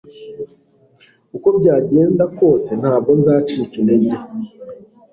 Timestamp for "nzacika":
3.19-3.73